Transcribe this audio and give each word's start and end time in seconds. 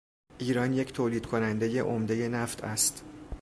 ایران 0.39 0.73
یک 0.73 0.93
تولید 0.93 1.25
کنندهی 1.25 1.79
عمدهی 1.79 2.29
نفت 2.29 2.63
است. 2.63 3.03